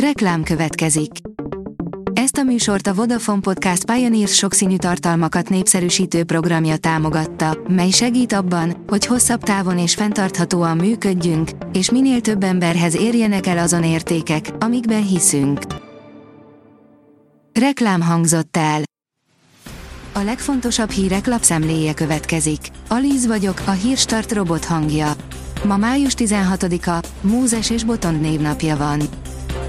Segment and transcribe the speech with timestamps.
[0.00, 1.10] Reklám következik.
[2.12, 8.84] Ezt a műsort a Vodafone Podcast Pioneers sokszínű tartalmakat népszerűsítő programja támogatta, mely segít abban,
[8.86, 15.06] hogy hosszabb távon és fenntarthatóan működjünk, és minél több emberhez érjenek el azon értékek, amikben
[15.06, 15.60] hiszünk.
[17.52, 18.82] Reklám hangzott el.
[20.12, 22.60] A legfontosabb hírek lapszemléje következik.
[22.88, 25.12] Alíz vagyok, a hírstart robot hangja.
[25.64, 29.00] Ma május 16-a, Mózes és Botond névnapja van.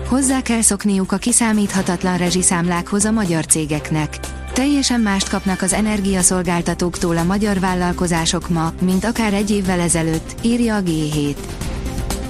[0.07, 4.19] Hozzá kell szokniuk a kiszámíthatatlan rezsiszámlákhoz a magyar cégeknek.
[4.53, 10.75] Teljesen mást kapnak az energiaszolgáltatóktól a magyar vállalkozások ma, mint akár egy évvel ezelőtt, írja
[10.75, 11.35] a G7.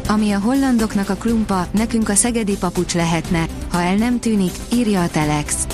[0.07, 5.01] Ami a hollandoknak a klumpa, nekünk a szegedi papucs lehetne, ha el nem tűnik, írja
[5.01, 5.67] a Telex.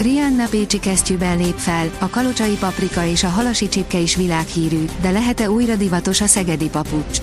[0.00, 5.10] Rihanna Pécsi kesztyűben lép fel, a kalocsai paprika és a halasi csipke is világhírű, de
[5.10, 7.18] lehet-e újra divatos a szegedi papucs?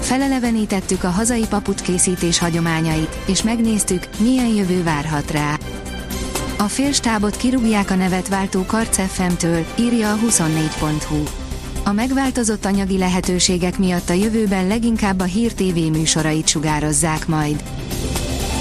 [0.00, 5.58] Felelevenítettük a hazai papucs készítés hagyományait, és megnéztük, milyen jövő várhat rá.
[6.58, 11.22] A félstábot kirúgják a nevet váltó Karceffemtől, írja a 24.hu.
[11.84, 17.62] A megváltozott anyagi lehetőségek miatt a jövőben leginkább a Hír TV műsorait sugározzák majd.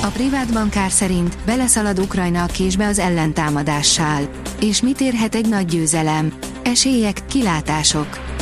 [0.04, 4.30] A privát bankár szerint beleszalad Ukrajna a késbe az ellentámadással.
[4.59, 6.34] És mit érhet egy nagy győzelem?
[6.64, 8.34] Esélyek, kilátások.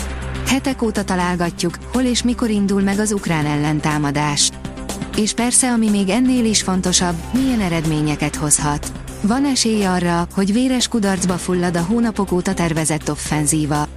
[0.47, 4.51] Hetek óta találgatjuk, hol és mikor indul meg az ukrán ellentámadás.
[5.17, 8.91] És persze, ami még ennél is fontosabb, milyen eredményeket hozhat.
[9.21, 13.87] Van esély arra, hogy véres kudarcba fullad a hónapok óta tervezett offenzíva.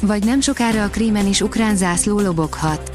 [0.00, 2.92] Vagy nem sokára a krímen is ukrán zászló loboghat.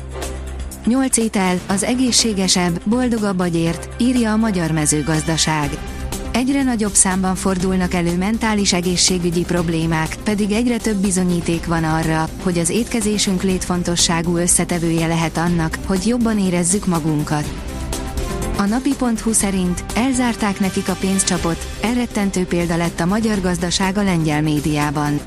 [0.85, 5.69] Nyolc étel, az egészségesebb, boldogabb agyért, írja a Magyar Mezőgazdaság.
[6.37, 12.57] Egyre nagyobb számban fordulnak elő mentális egészségügyi problémák, pedig egyre több bizonyíték van arra, hogy
[12.57, 17.49] az étkezésünk létfontosságú összetevője lehet annak, hogy jobban érezzük magunkat.
[18.57, 24.41] A napi.hu szerint elzárták nekik a pénzcsapot, elrettentő példa lett a magyar gazdaság a lengyel
[24.41, 25.19] médiában.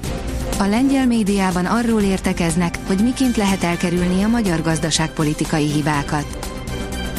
[0.59, 6.50] A lengyel médiában arról értekeznek, hogy miként lehet elkerülni a magyar gazdaságpolitikai hibákat.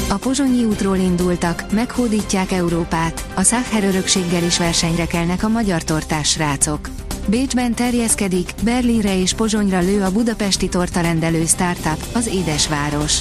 [0.10, 6.30] A Pozsonyi útról indultak, meghódítják Európát, a Szácher örökséggel is versenyre kelnek a magyar tortás
[6.30, 6.90] srácok.
[7.28, 13.20] Bécsben terjeszkedik, Berlinre és Pozsonyra lő a budapesti tortarendelő startup, az Édesváros.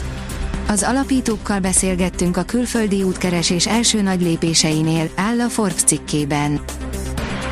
[0.68, 6.60] Az alapítókkal beszélgettünk a külföldi útkeresés első nagy lépéseinél, áll a Forbes cikkében.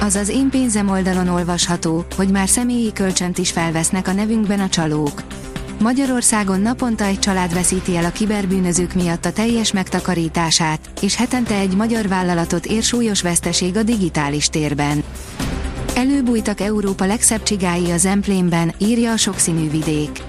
[0.00, 5.22] Azaz én pénzem oldalon olvasható, hogy már személyi kölcsönt is felvesznek a nevünkben a csalók.
[5.78, 11.76] Magyarországon naponta egy család veszíti el a kiberbűnözők miatt a teljes megtakarítását, és hetente egy
[11.76, 15.02] magyar vállalatot ér súlyos veszteség a digitális térben.
[15.94, 20.22] Előbújtak Európa legszebb csigái a Zemplénben, írja a sokszínű vidék.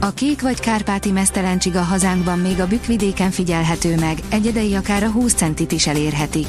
[0.00, 5.10] A kék vagy kárpáti mesztelen csiga hazánkban még a bükkvidéken figyelhető meg, egyedei akár a
[5.10, 6.48] 20 centit is elérhetik.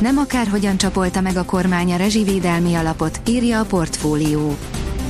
[0.00, 4.56] Nem akárhogyan csapolta meg a kormány a rezsivédelmi alapot, írja a portfólió.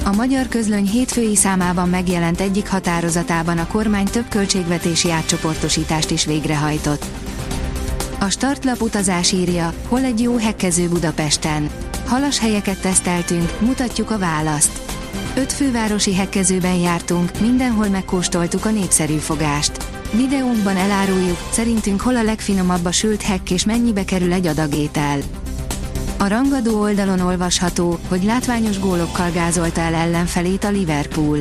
[0.04, 7.04] A magyar közlöny hétfői számában megjelent egyik határozatában a kormány több költségvetési átcsoportosítást is végrehajtott.
[8.20, 11.70] A startlap utazás írja, hol egy jó hekkező Budapesten.
[12.06, 14.80] Halas helyeket teszteltünk, mutatjuk a választ.
[15.36, 19.86] Öt fővárosi hekkezőben jártunk, mindenhol megkóstoltuk a népszerű fogást.
[20.12, 25.18] Videónkban eláruljuk, szerintünk hol a legfinomabb a sült hekk és mennyibe kerül egy adagétel.
[26.22, 31.38] A rangadó oldalon olvasható, hogy látványos gólokkal gázolta el ellenfelét a Liverpool.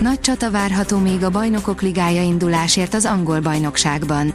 [0.00, 4.32] Nagy csata várható még a bajnokok ligája indulásért az angol bajnokságban.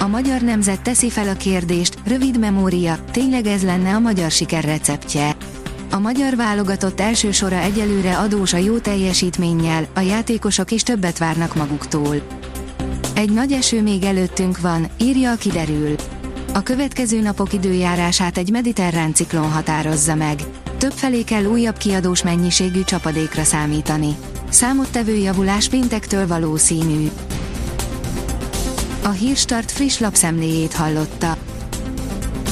[0.00, 4.64] A magyar nemzet teszi fel a kérdést, rövid memória, tényleg ez lenne a magyar siker
[4.64, 5.36] receptje.
[5.90, 11.54] A magyar válogatott első sora egyelőre adós a jó teljesítménnyel, a játékosok is többet várnak
[11.54, 12.16] maguktól.
[13.14, 15.94] Egy nagy eső még előttünk van, írja a kiderül.
[16.56, 20.40] A következő napok időjárását egy mediterrán ciklon határozza meg.
[20.78, 24.16] Többfelé kell újabb kiadós mennyiségű csapadékra számítani.
[24.48, 27.10] Számottevő javulás péntektől valószínű.
[29.02, 31.36] A Hírstart friss lapszemléjét hallotta.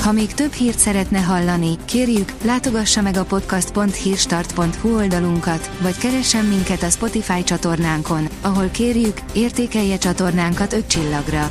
[0.03, 6.83] Ha még több hírt szeretne hallani, kérjük, látogassa meg a podcast.hírstart.hu oldalunkat, vagy keressen minket
[6.83, 11.51] a Spotify csatornánkon, ahol kérjük, értékelje csatornánkat 5 csillagra.